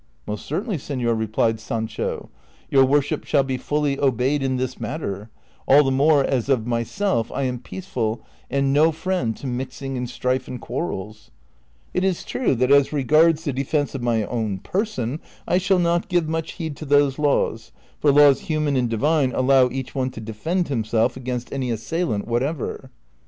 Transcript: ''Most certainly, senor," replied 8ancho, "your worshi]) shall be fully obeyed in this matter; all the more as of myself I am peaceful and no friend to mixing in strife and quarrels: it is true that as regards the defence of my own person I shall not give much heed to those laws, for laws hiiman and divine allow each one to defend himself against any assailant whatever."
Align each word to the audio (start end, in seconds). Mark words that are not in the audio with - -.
''Most 0.27 0.39
certainly, 0.45 0.79
senor," 0.79 1.13
replied 1.13 1.57
8ancho, 1.57 2.29
"your 2.71 2.83
worshi]) 2.83 3.23
shall 3.23 3.43
be 3.43 3.55
fully 3.55 3.99
obeyed 3.99 4.41
in 4.41 4.57
this 4.57 4.79
matter; 4.79 5.29
all 5.67 5.83
the 5.83 5.91
more 5.91 6.23
as 6.23 6.49
of 6.49 6.65
myself 6.65 7.31
I 7.31 7.43
am 7.43 7.59
peaceful 7.59 8.19
and 8.49 8.73
no 8.73 8.91
friend 8.91 9.37
to 9.37 9.45
mixing 9.45 9.95
in 9.97 10.07
strife 10.07 10.47
and 10.47 10.59
quarrels: 10.59 11.29
it 11.93 12.03
is 12.03 12.23
true 12.23 12.55
that 12.55 12.71
as 12.71 12.91
regards 12.91 13.43
the 13.43 13.53
defence 13.53 13.93
of 13.93 14.01
my 14.01 14.23
own 14.25 14.57
person 14.57 15.19
I 15.47 15.59
shall 15.59 15.77
not 15.77 16.09
give 16.09 16.27
much 16.27 16.53
heed 16.53 16.75
to 16.77 16.85
those 16.85 17.19
laws, 17.19 17.71
for 17.99 18.11
laws 18.11 18.45
hiiman 18.47 18.75
and 18.75 18.89
divine 18.89 19.31
allow 19.33 19.69
each 19.69 19.93
one 19.93 20.09
to 20.17 20.19
defend 20.19 20.69
himself 20.69 21.15
against 21.15 21.53
any 21.53 21.69
assailant 21.69 22.27
whatever." 22.27 22.89